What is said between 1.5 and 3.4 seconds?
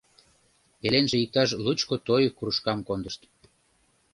лучко той кружкам кондышт.